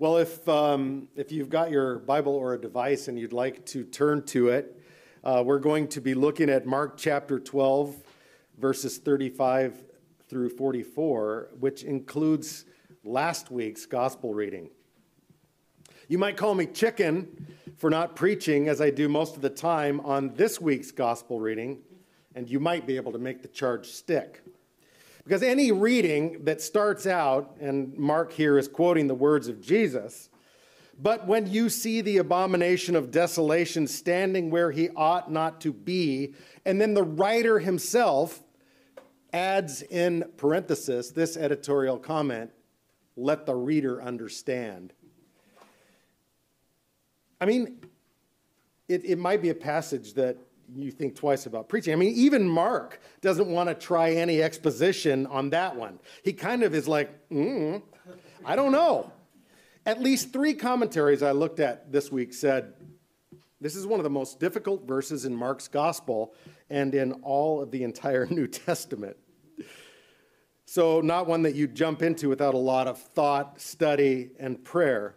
[0.00, 3.84] Well, if, um, if you've got your Bible or a device and you'd like to
[3.84, 4.80] turn to it,
[5.22, 8.02] uh, we're going to be looking at Mark chapter 12,
[8.56, 9.84] verses 35
[10.26, 12.64] through 44, which includes
[13.04, 14.70] last week's gospel reading.
[16.08, 20.00] You might call me chicken for not preaching as I do most of the time
[20.00, 21.82] on this week's gospel reading,
[22.34, 24.42] and you might be able to make the charge stick.
[25.24, 30.30] Because any reading that starts out, and Mark here is quoting the words of Jesus,
[31.02, 36.34] but when you see the abomination of desolation standing where he ought not to be,
[36.66, 38.42] and then the writer himself
[39.32, 42.50] adds in parenthesis this editorial comment
[43.16, 44.92] let the reader understand.
[47.40, 47.80] I mean,
[48.88, 50.36] it, it might be a passage that
[50.74, 51.92] you think twice about preaching.
[51.92, 55.98] I mean, even Mark doesn't want to try any exposition on that one.
[56.22, 57.82] He kind of is like, mm,
[58.44, 59.12] I don't know.
[59.86, 62.74] At least three commentaries I looked at this week said
[63.60, 66.34] this is one of the most difficult verses in Mark's gospel
[66.70, 69.16] and in all of the entire New Testament.
[70.64, 75.16] So, not one that you jump into without a lot of thought, study, and prayer,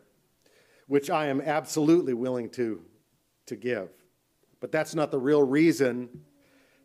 [0.87, 2.81] which I am absolutely willing to,
[3.45, 3.89] to give.
[4.63, 6.07] But that's not the real reason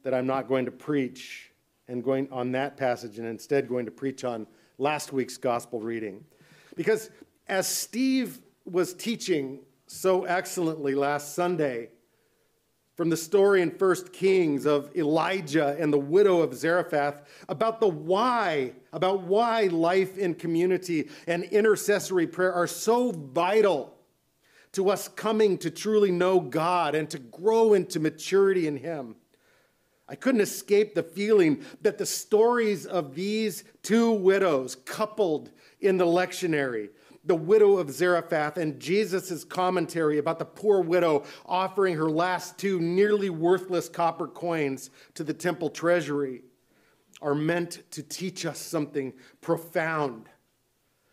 [0.03, 1.53] that I'm not going to preach
[1.87, 4.49] and going on that passage and instead going to preach on
[4.79, 6.25] last week's gospel reading.
[6.75, 7.09] Because
[7.47, 11.91] as Steve was teaching so excellently last Sunday
[12.97, 17.87] from the story in 1 Kings of Elijah and the widow of Zarephath about the
[17.87, 23.98] why, about why life in community and intercessory prayer are so vital
[24.73, 29.17] to us coming to truly know God and to grow into maturity in Him.
[30.09, 36.07] I couldn't escape the feeling that the stories of these two widows, coupled in the
[36.07, 36.89] lectionary,
[37.25, 42.81] the widow of Zarephath, and Jesus' commentary about the poor widow offering her last two
[42.81, 46.43] nearly worthless copper coins to the temple treasury,
[47.21, 50.29] are meant to teach us something profound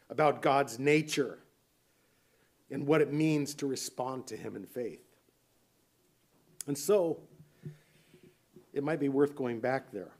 [0.09, 1.39] about God's nature
[2.71, 5.03] and what it means to respond to Him in faith.
[6.67, 7.19] And so,
[8.73, 10.11] it might be worth going back there.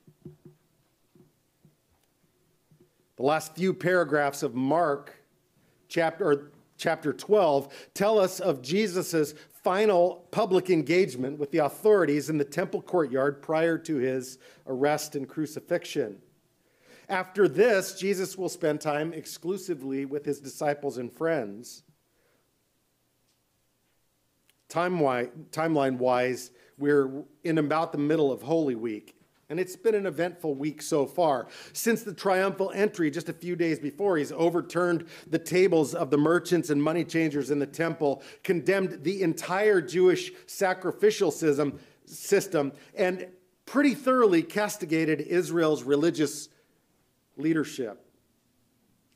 [3.17, 5.13] The last few paragraphs of Mark
[5.87, 9.33] chapter, or chapter 12 tell us of Jesus'
[9.63, 15.27] final public engagement with the authorities in the temple courtyard prior to his arrest and
[15.27, 16.17] crucifixion.
[17.07, 21.83] After this, Jesus will spend time exclusively with his disciples and friends.
[24.75, 29.15] Timeline wise, we're in about the middle of Holy Week.
[29.49, 31.47] And it's been an eventful week so far.
[31.71, 36.17] Since the triumphal entry just a few days before, he's overturned the tables of the
[36.17, 43.27] merchants and money changers in the temple, condemned the entire Jewish sacrificial system, system and
[43.65, 46.49] pretty thoroughly castigated Israel's religious
[47.37, 48.04] leadership.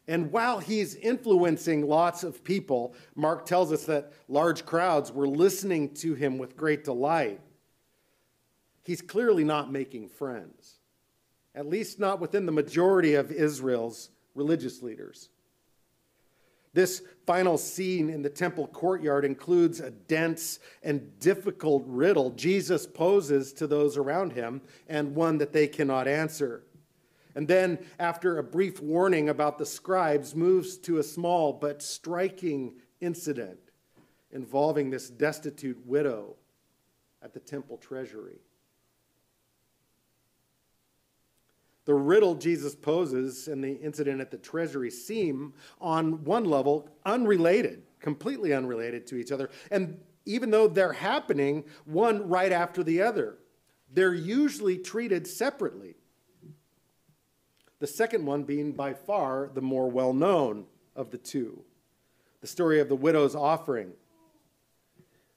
[0.10, 5.94] And while he's influencing lots of people, Mark tells us that large crowds were listening
[5.98, 7.40] to him with great delight.
[8.84, 10.80] He's clearly not making friends,
[11.54, 15.30] at least not within the majority of Israel's religious leaders.
[16.74, 23.54] This final scene in the temple courtyard includes a dense and difficult riddle Jesus poses
[23.54, 26.64] to those around him, and one that they cannot answer.
[27.36, 32.74] And then, after a brief warning about the scribes, moves to a small but striking
[33.02, 33.60] incident
[34.32, 36.36] involving this destitute widow
[37.22, 38.40] at the temple treasury.
[41.86, 47.84] The riddle Jesus poses and the incident at the treasury seem, on one level, unrelated,
[48.00, 49.50] completely unrelated to each other.
[49.72, 53.40] And even though they're happening one right after the other,
[53.92, 55.96] they're usually treated separately
[57.80, 61.64] the second one being by far the more well known of the two.
[62.42, 63.94] The story of the widow's offering.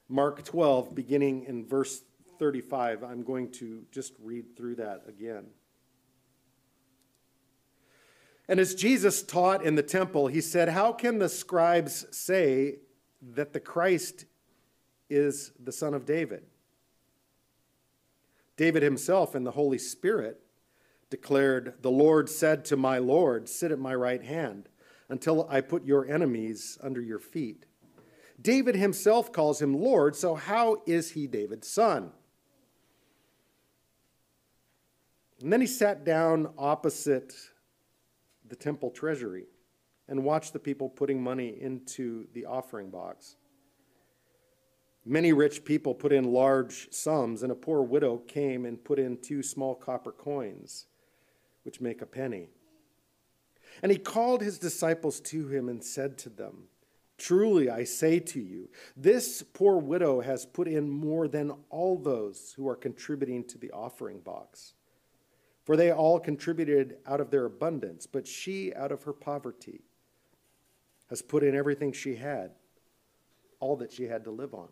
[0.09, 2.03] Mark 12, beginning in verse
[2.39, 3.03] 35.
[3.03, 5.47] I'm going to just read through that again.
[8.49, 12.77] And as Jesus taught in the temple, he said, How can the scribes say
[13.35, 14.27] that the Christ
[15.09, 16.43] is the son of David?
[18.56, 20.41] David himself and the Holy Spirit
[21.12, 24.70] declared, The Lord said to my Lord, Sit at my right hand
[25.11, 27.67] until I put your enemies under your feet.
[28.41, 32.12] David himself calls him Lord, so how is he David's son?
[35.43, 37.35] And then he sat down opposite
[38.49, 39.44] the temple treasury.
[40.09, 43.37] and watched the people putting money into the offering box.
[45.05, 49.19] Many rich people put in large sums, and a poor widow came and put in
[49.19, 50.87] two small copper coins,
[51.62, 52.49] which make a penny.
[53.82, 56.64] And he called his disciples to him and said to them,
[57.19, 62.53] Truly I say to you, this poor widow has put in more than all those
[62.56, 64.75] who are contributing to the offering box.
[65.64, 69.82] For they all contributed out of their abundance, but she, out of her poverty,
[71.11, 72.50] has put in everything she had,
[73.61, 74.69] all that she had to live on.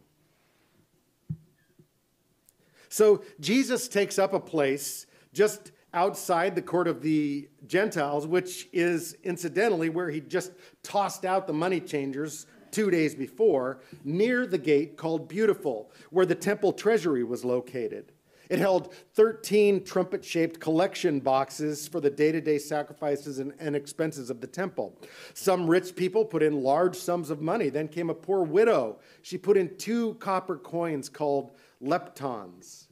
[2.88, 9.16] So Jesus takes up a place just outside the court of the Gentiles, which is
[9.24, 10.52] incidentally where he just
[10.82, 16.34] tossed out the money changers two days before, near the gate called Beautiful, where the
[16.34, 18.12] temple treasury was located.
[18.48, 23.76] It held 13 trumpet shaped collection boxes for the day to day sacrifices and, and,
[23.76, 24.98] expenses of the temple.
[25.34, 27.68] Some rich people put in large sums of money.
[27.68, 28.98] Then came a poor widow.
[29.22, 32.88] She put in two copper coins called leptons,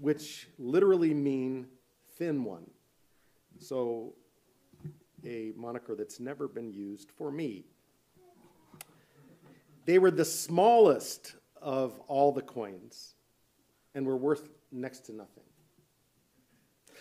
[0.00, 1.66] which literally mean
[2.16, 2.70] thin one.
[3.58, 4.14] So,
[5.24, 7.64] a moniker that's never been used for me.
[9.86, 13.14] They were the smallest of all the coins
[13.94, 15.44] and were worth next to nothing.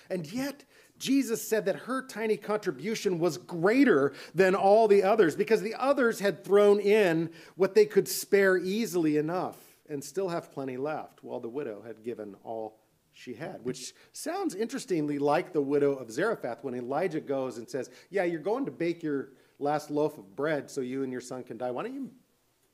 [0.10, 0.63] And yet,
[1.00, 6.19] Jesus said that her tiny contribution was greater than all the others because the others
[6.19, 9.57] had thrown in what they could spare easily enough
[9.89, 12.80] and still have plenty left, while the widow had given all
[13.13, 17.89] she had, which sounds interestingly like the widow of Zarephath when Elijah goes and says,
[18.10, 19.30] Yeah, you're going to bake your
[19.60, 21.71] last loaf of bread so you and your son can die.
[21.71, 22.12] Why don't you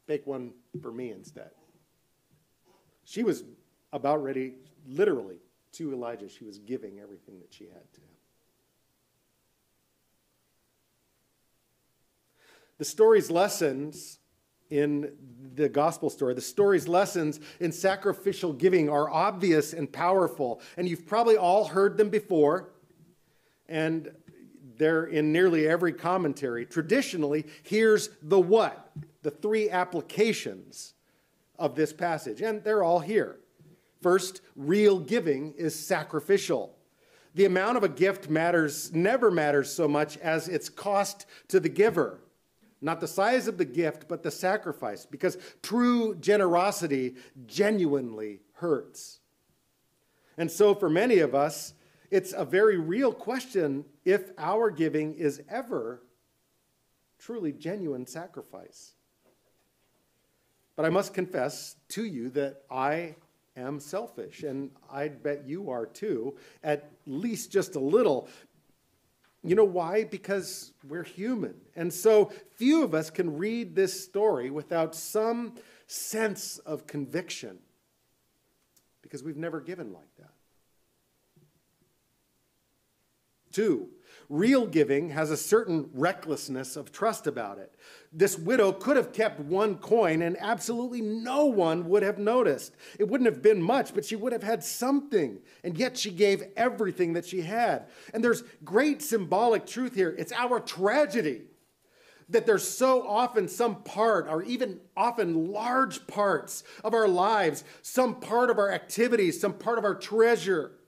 [0.07, 1.51] bake one for me instead?
[3.03, 3.43] She was
[3.91, 4.53] about ready,
[4.87, 5.39] literally,
[5.73, 6.29] to Elijah.
[6.29, 8.07] She was giving everything that she had to him.
[12.77, 14.19] The story's lessons
[14.69, 15.11] in
[15.55, 16.33] the gospel story.
[16.33, 21.97] The story's lessons in sacrificial giving are obvious and powerful, and you've probably all heard
[21.97, 22.69] them before,
[23.67, 24.11] and
[24.77, 26.65] they're in nearly every commentary.
[26.65, 28.91] Traditionally, here's the what,
[29.23, 30.93] the three applications
[31.57, 33.39] of this passage, and they're all here.
[34.01, 36.77] First, real giving is sacrificial.
[37.35, 41.69] The amount of a gift matters never matters so much as its cost to the
[41.69, 42.21] giver.
[42.81, 47.15] Not the size of the gift, but the sacrifice, because true generosity
[47.45, 49.19] genuinely hurts.
[50.37, 51.73] And so, for many of us,
[52.11, 56.01] it's a very real question if our giving is ever
[57.19, 58.93] truly genuine sacrifice.
[60.75, 63.15] But I must confess to you that I
[63.57, 68.29] am selfish, and I bet you are too, at least just a little,
[69.43, 70.03] you know why?
[70.03, 71.55] Because we're human.
[71.75, 75.53] And so few of us can read this story without some
[75.87, 77.57] sense of conviction
[79.01, 80.33] because we've never given like that.
[83.51, 83.89] Two,
[84.29, 87.73] real giving has a certain recklessness of trust about it.
[88.11, 92.75] This widow could have kept one coin and absolutely no one would have noticed.
[92.97, 95.39] It wouldn't have been much, but she would have had something.
[95.63, 97.85] And yet she gave everything that she had.
[98.13, 100.15] And there's great symbolic truth here.
[100.17, 101.43] It's our tragedy
[102.29, 108.19] that there's so often some part, or even often large parts of our lives, some
[108.19, 110.78] part of our activities, some part of our treasure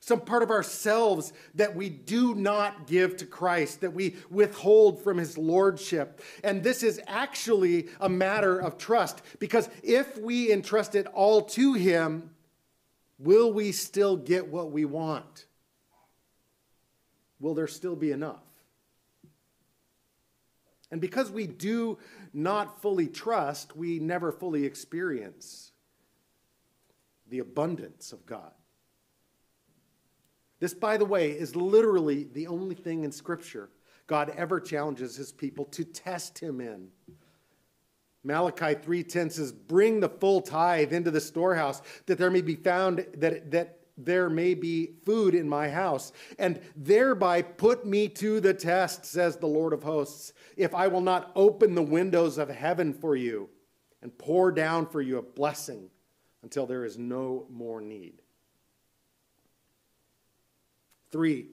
[0.00, 5.18] some part of ourselves that we do not give to Christ, that we withhold from
[5.18, 6.22] his lordship.
[6.44, 11.74] And this is actually a matter of trust because if we entrust it all to
[11.74, 12.30] him,
[13.18, 15.46] will we still get what we want?
[17.40, 18.42] Will there still be enough?
[20.90, 21.98] And because we do
[22.32, 25.72] not fully trust, we never fully experience
[27.28, 28.52] the abundance of God.
[30.60, 33.70] This, by the way, is literally the only thing in Scripture
[34.06, 36.88] God ever challenges his people to test him in.
[38.24, 43.06] Malachi 3:10 says, "Bring the full tithe into the storehouse, that there may be found
[43.14, 48.54] that, that there may be food in my house, and thereby put me to the
[48.54, 52.92] test," says the Lord of hosts, "if I will not open the windows of heaven
[52.92, 53.50] for you
[54.02, 55.90] and pour down for you a blessing
[56.42, 58.22] until there is no more need."
[61.10, 61.48] Three,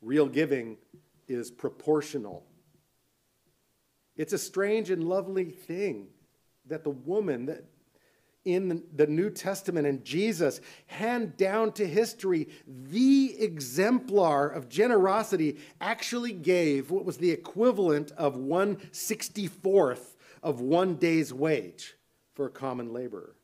[0.00, 0.78] real giving
[1.28, 2.44] is proportional.
[4.16, 6.08] It's a strange and lovely thing
[6.66, 7.64] that the woman that
[8.44, 16.32] in the New Testament and Jesus hand down to history the exemplar of generosity actually
[16.32, 21.96] gave what was the equivalent of 164th of one day's wage
[22.34, 23.34] for a common laborer.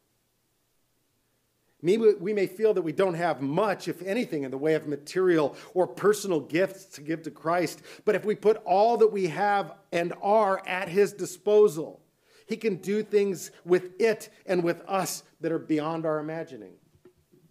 [1.85, 4.87] Maybe we may feel that we don't have much, if anything, in the way of
[4.87, 7.83] material or personal gifts to give to Christ.
[8.05, 12.01] But if we put all that we have and are at His disposal,
[12.47, 16.75] He can do things with it and with us that are beyond our imagining.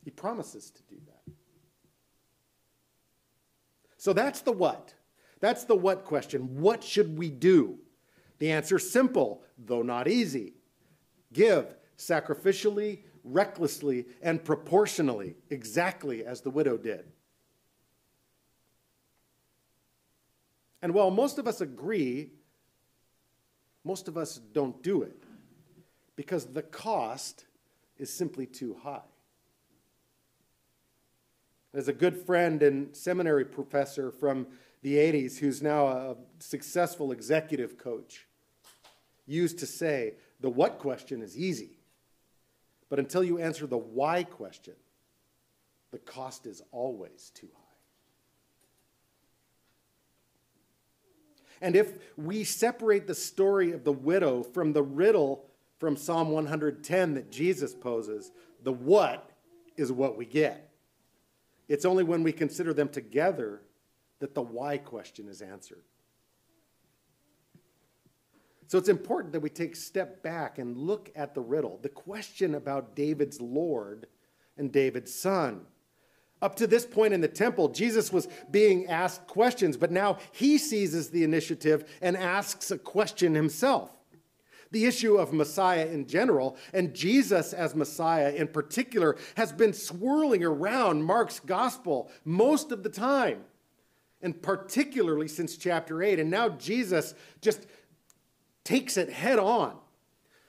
[0.06, 1.34] He promises to do that.
[3.98, 4.94] So that's the what.
[5.42, 6.62] That's the what question.
[6.62, 7.80] What should we do?
[8.40, 10.54] The answer is simple, though not easy.
[11.34, 11.66] Give
[11.98, 17.06] sacrificially recklessly and proportionally, exactly as the widow did.
[20.82, 22.32] And while most of us agree,
[23.84, 25.24] most of us don't do it
[26.16, 27.46] because the cost
[27.98, 29.02] is simply too high.
[31.74, 34.48] As a good friend and seminary professor from
[34.82, 38.28] the 80s, who's now a successful executive coach,
[39.26, 41.81] used to say, the what question is easy.
[42.92, 44.74] But until you answer the why question,
[45.92, 47.62] the cost is always too high.
[51.62, 55.46] And if we separate the story of the widow from the riddle
[55.80, 59.30] from Psalm 110 that Jesus poses, the what
[59.78, 60.70] is what we get.
[61.70, 63.62] It's only when we consider them together
[64.20, 65.86] that the why question is answered.
[68.72, 71.90] So it's important that we take a step back and look at the riddle, the
[71.90, 74.08] question about David's Lord
[74.58, 75.66] and David's son.
[76.42, 80.58] Up to this point in the temple, Jesus was being asked questions, but now he
[80.58, 83.92] seizes the initiative and asks a question himself.
[84.72, 90.46] The issue of Messiah in general, and Jesus as Messiah in particular, has been swirling
[90.46, 93.42] around Mark's gospel most of the time,
[94.22, 96.22] and particularly since chapter 8.
[96.22, 97.66] And now Jesus just
[98.64, 99.78] takes it head on.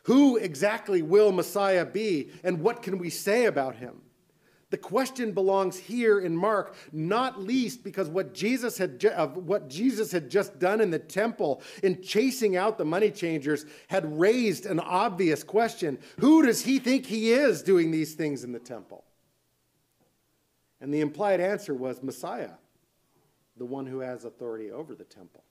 [0.05, 4.03] Who exactly will Messiah be, and what can we say about him?
[4.73, 10.11] The question belongs here in Mark, not least because what Jesus had ju- what Jesus
[10.11, 14.81] had just done in the temple in chasing out the money changers had raised an
[14.81, 15.99] obvious question.
[16.21, 19.05] Who does he think he is doing these things in the temple?
[20.81, 22.53] And the implied answer was Messiah,
[23.59, 25.42] the one who has authority over the temple.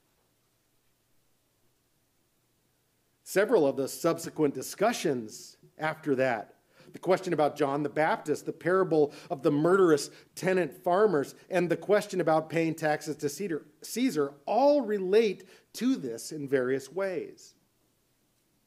[3.32, 6.56] Several of the subsequent discussions after that.
[6.92, 11.78] The question about John the Baptist, the parable of the murderous tenant farmers, and the
[11.78, 15.46] question about paying taxes to Caesar all relate
[15.76, 17.54] to this in various ways.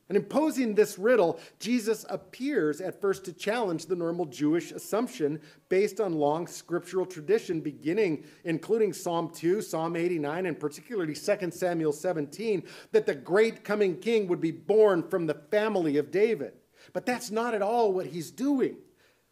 [0.08, 5.40] And in posing this riddle, Jesus appears at first to challenge the normal Jewish assumption
[5.70, 11.92] based on long scriptural tradition, beginning, including Psalm 2, Psalm 89, and particularly 2 Samuel
[11.92, 16.52] 17, that the great coming king would be born from the family of David.
[16.92, 18.76] But that's not at all what he's doing.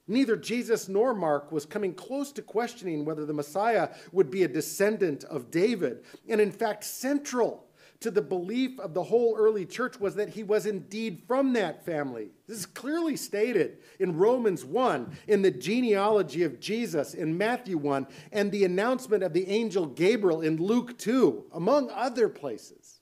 [0.09, 4.49] Neither Jesus nor Mark was coming close to questioning whether the Messiah would be a
[4.49, 7.67] descendant of David, and in fact, central
[8.03, 11.85] to the belief of the whole early church was that he was indeed from that
[11.85, 12.31] family.
[12.47, 18.07] This is clearly stated in Romans 1, in the genealogy of Jesus in Matthew 1,
[18.33, 23.01] and the announcement of the angel Gabriel in Luke 2, among other places.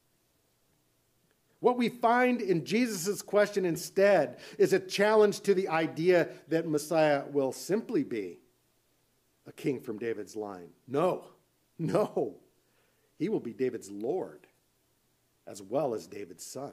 [1.61, 7.25] What we find in Jesus' question instead is a challenge to the idea that Messiah
[7.31, 8.39] will simply be
[9.47, 10.69] a king from David's line.
[10.87, 11.25] No,
[11.79, 12.37] no.
[13.19, 14.47] He will be David's Lord
[15.51, 16.73] as well as David's son.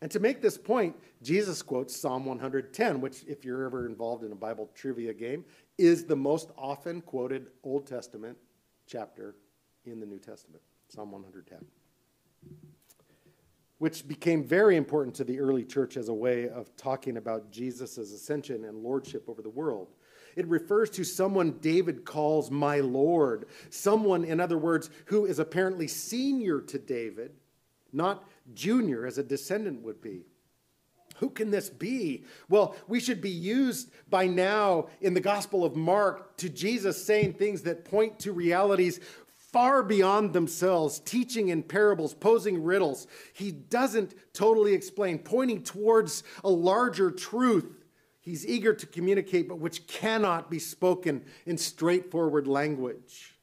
[0.00, 4.30] And to make this point, Jesus quotes Psalm 110, which, if you're ever involved in
[4.30, 5.44] a Bible trivia game,
[5.76, 8.36] is the most often quoted Old Testament
[8.86, 9.34] chapter
[9.86, 10.62] in the New Testament.
[10.88, 11.64] Psalm 110.
[13.78, 17.98] Which became very important to the early church as a way of talking about Jesus'
[17.98, 19.88] ascension and lordship over the world.
[20.36, 23.46] It refers to someone David calls my Lord.
[23.70, 27.32] Someone, in other words, who is apparently senior to David,
[27.92, 30.22] not junior as a descendant would be.
[31.18, 32.24] Who can this be?
[32.48, 37.34] Well, we should be used by now in the Gospel of Mark to Jesus saying
[37.34, 39.00] things that point to realities
[39.34, 43.06] far beyond themselves, teaching in parables, posing riddles.
[43.32, 47.77] He doesn't totally explain, pointing towards a larger truth
[48.20, 53.36] he's eager to communicate, but which cannot be spoken in straightforward language,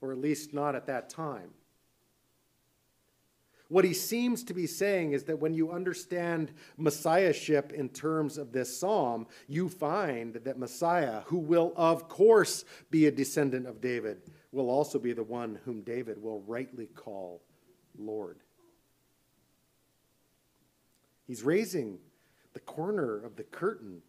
[0.00, 1.50] or at least not at that time.
[3.68, 8.52] What he seems to be saying is that when you understand messiahship in terms of
[8.52, 14.22] this psalm, you find that Messiah, who will of course be a descendant of David,
[14.52, 17.42] will also be the one whom David will rightly call
[17.98, 18.38] Lord.
[21.26, 21.98] He's raising
[22.56, 24.00] the corner of the curtain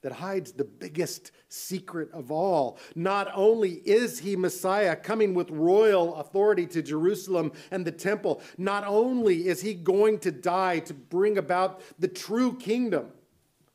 [0.00, 2.78] that hides the biggest secret of all.
[2.94, 8.84] Not only is he Messiah coming with royal authority to Jerusalem and the temple, not
[8.86, 13.08] only is he going to die to bring about the true kingdom,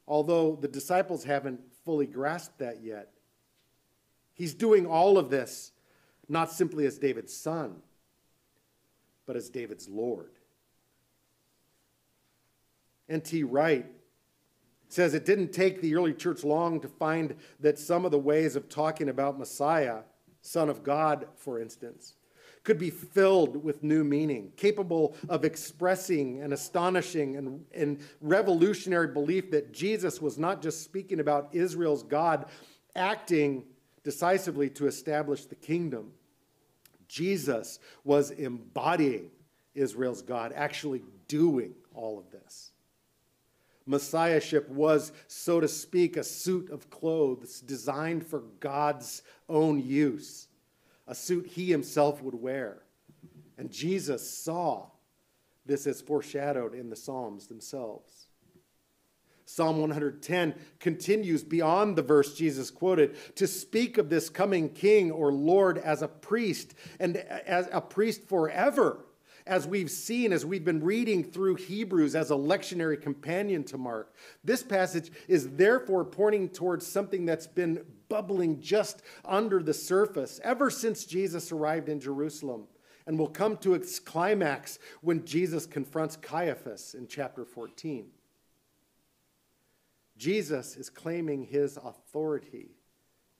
[0.08, 3.12] although the disciples haven't fully grasped that yet.
[4.34, 5.74] He's doing all of this
[6.28, 7.84] not simply as David's son,
[9.28, 10.32] but as David's Lord.
[13.08, 13.44] N.T.
[13.44, 13.86] Wright
[14.89, 18.56] says it didn't take the early church long to find that some of the ways
[18.56, 20.00] of talking about Messiah,
[20.41, 22.13] Son of God, for instance,
[22.63, 29.51] could be filled with new meaning, capable of expressing an astonishing and, and revolutionary belief
[29.51, 32.46] that Jesus was not just speaking about Israel's God
[32.96, 33.63] acting
[34.03, 36.12] decisively to establish the kingdom.
[37.08, 39.32] Jesus was embodying
[39.74, 42.72] Israel's God, actually doing all of this.
[43.88, 50.48] Messiahship was, so to speak, a suit of clothes designed for God's own use,
[51.08, 52.84] a suit he himself would wear.
[53.58, 54.88] And Jesus saw
[55.65, 58.27] this as foreshadowed in the Psalms themselves.
[59.46, 65.32] Psalm 110 continues beyond the verse Jesus quoted to speak of this coming king or
[65.32, 69.06] Lord as a priest and as a priest forever
[69.48, 74.13] as we've seen as we've been reading through Hebrews as a lectionary companion to Mark.
[74.44, 80.70] This passage is therefore pointing towards something that's been bubbling just under the surface ever
[80.70, 82.68] since Jesus arrived in Jerusalem
[83.06, 88.08] and will come to its climax when Jesus confronts Caiaphas in chapter 14.
[90.18, 92.72] Jesus is claiming his authority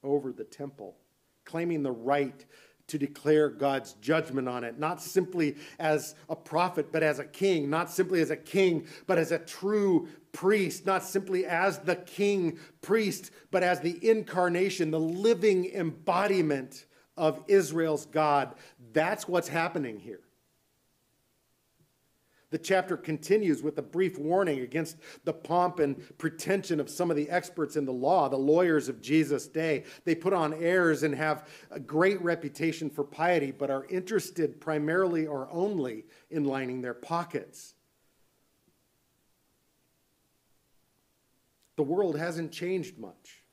[0.02, 0.96] over the temple,
[1.44, 2.44] claiming the right
[2.88, 7.70] to declare God's judgment on it, not simply as a prophet, but as a king,
[7.70, 12.58] not simply as a king, but as a true priest, not simply as the king
[12.82, 18.54] priest, but as the incarnation, the living embodiment of Israel's God.
[18.92, 20.20] That's what's happening here.
[22.50, 27.16] The chapter continues with a brief warning against the pomp and pretension of some of
[27.16, 29.84] the experts in the law, the lawyers of Jesus' day.
[30.04, 35.26] They put on airs and have a great reputation for piety, but are interested primarily
[35.26, 37.74] or only in lining their pockets.
[41.76, 43.44] The world hasn't changed much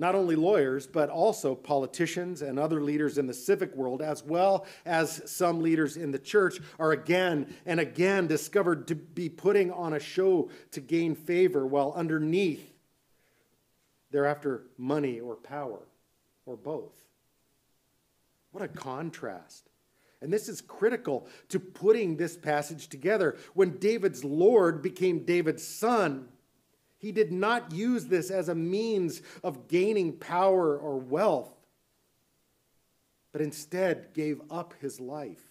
[0.00, 4.64] not only lawyers, but also politicians and other leaders in the civic world, as well
[4.86, 9.92] as some leaders in the church, are again and again discovered to be putting on
[9.92, 12.72] a show to gain favor, while underneath
[14.10, 15.80] they're after money or power
[16.46, 17.04] or both.
[18.52, 19.68] What a contrast.
[20.22, 23.36] And this is critical to putting this passage together.
[23.52, 26.28] When David's Lord became David's son,
[27.00, 31.50] he did not use this as a means of gaining power or wealth,
[33.32, 35.42] but instead gave up his life.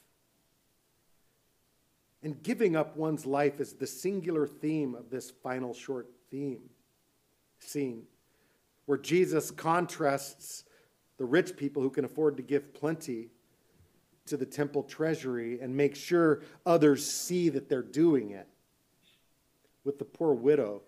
[2.22, 6.70] And giving up one's life is the singular theme of this final short theme
[7.58, 8.04] scene,
[8.86, 10.66] where Jesus contrasts
[11.18, 13.30] the rich people who can afford to give plenty
[14.28, 18.48] to the temple treasury and make sure others see that they're doing it
[19.84, 20.84] with the poor widow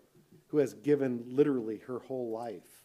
[0.51, 2.83] who has given literally her whole life.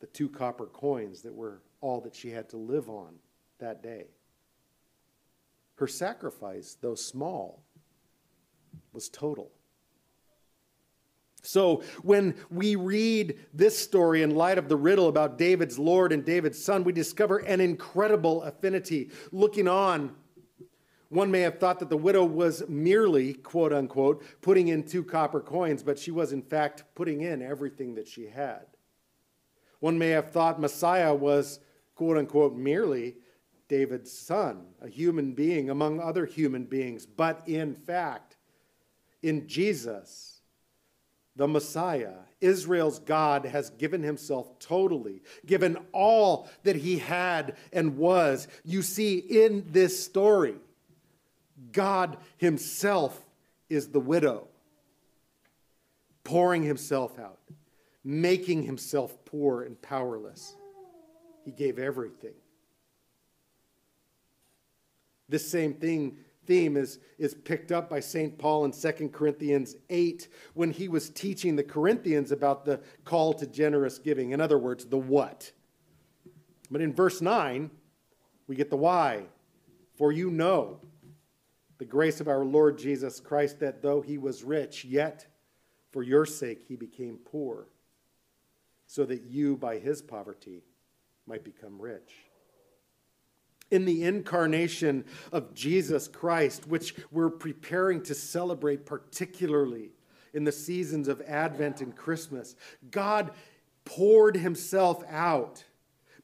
[0.00, 3.14] The two copper coins that were all that she had to live on
[3.60, 4.06] that day.
[5.76, 7.62] Her sacrifice, though small,
[8.92, 9.52] was total.
[11.42, 16.24] So, when we read this story in light of the riddle about David's Lord and
[16.24, 19.10] David's son, we discover an incredible affinity.
[19.30, 20.16] Looking on
[21.08, 25.40] one may have thought that the widow was merely, quote unquote, putting in two copper
[25.40, 28.66] coins, but she was in fact putting in everything that she had.
[29.80, 31.60] One may have thought Messiah was,
[31.94, 33.16] quote unquote, merely
[33.68, 37.06] David's son, a human being among other human beings.
[37.06, 38.36] But in fact,
[39.22, 40.40] in Jesus,
[41.36, 48.48] the Messiah, Israel's God has given himself totally, given all that he had and was.
[48.64, 50.56] You see, in this story,
[51.76, 53.20] God Himself
[53.68, 54.48] is the widow,
[56.24, 57.38] pouring Himself out,
[58.02, 60.56] making Himself poor and powerless.
[61.44, 62.32] He gave everything.
[65.28, 68.38] This same thing theme is, is picked up by St.
[68.38, 73.46] Paul in 2 Corinthians 8 when he was teaching the Corinthians about the call to
[73.46, 74.30] generous giving.
[74.30, 75.50] In other words, the what.
[76.70, 77.70] But in verse 9,
[78.46, 79.24] we get the why.
[79.96, 80.80] For you know
[81.78, 85.26] the grace of our Lord Jesus Christ, that though he was rich, yet
[85.92, 87.68] for your sake he became poor,
[88.86, 90.62] so that you by his poverty
[91.26, 92.12] might become rich.
[93.70, 99.90] In the incarnation of Jesus Christ, which we're preparing to celebrate particularly
[100.32, 102.54] in the seasons of Advent and Christmas,
[102.90, 103.32] God
[103.84, 105.64] poured himself out,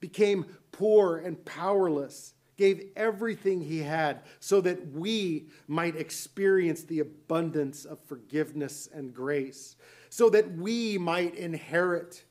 [0.01, 7.85] became poor and powerless, gave everything he had so that we might experience the abundance
[7.85, 9.75] of forgiveness and grace,
[10.11, 12.23] so that we might inherit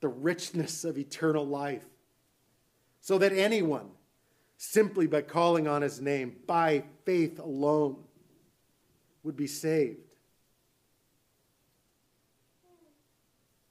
[0.00, 1.86] the richness of eternal life,
[3.00, 3.88] so that anyone
[4.56, 8.02] simply by calling on his name, by faith alone,
[9.22, 10.00] would be saved.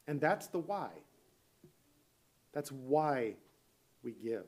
[0.07, 0.91] And that's the why.
[2.53, 3.33] That's why
[4.03, 4.45] we give.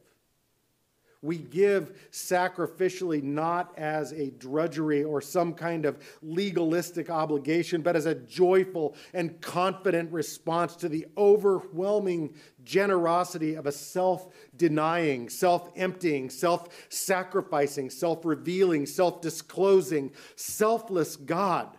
[1.23, 8.07] We give sacrificially not as a drudgery or some kind of legalistic obligation, but as
[8.07, 16.31] a joyful and confident response to the overwhelming generosity of a self denying, self emptying,
[16.31, 21.77] self sacrificing, self revealing, self disclosing, selfless God,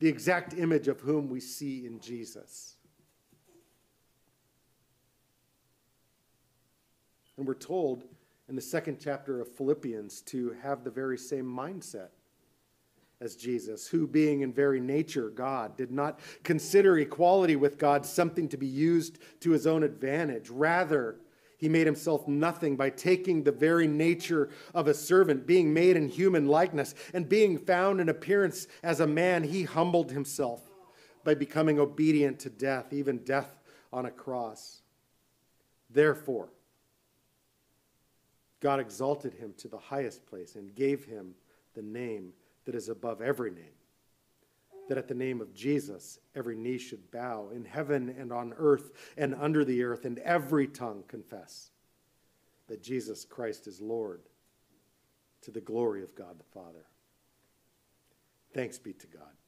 [0.00, 2.73] the exact image of whom we see in Jesus.
[7.36, 8.04] And we're told
[8.48, 12.08] in the second chapter of Philippians to have the very same mindset
[13.20, 18.48] as Jesus, who, being in very nature God, did not consider equality with God something
[18.48, 20.50] to be used to his own advantage.
[20.50, 21.16] Rather,
[21.56, 26.08] he made himself nothing by taking the very nature of a servant, being made in
[26.08, 30.60] human likeness, and being found in appearance as a man, he humbled himself
[31.24, 33.58] by becoming obedient to death, even death
[33.92, 34.82] on a cross.
[35.88, 36.50] Therefore,
[38.64, 41.34] God exalted him to the highest place and gave him
[41.74, 42.32] the name
[42.64, 43.76] that is above every name.
[44.88, 48.92] That at the name of Jesus, every knee should bow in heaven and on earth
[49.18, 51.72] and under the earth, and every tongue confess
[52.68, 54.22] that Jesus Christ is Lord
[55.42, 56.86] to the glory of God the Father.
[58.54, 59.43] Thanks be to God.